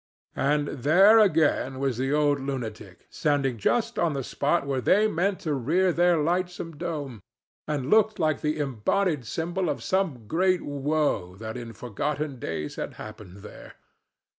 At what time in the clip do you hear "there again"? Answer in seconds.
0.69-1.77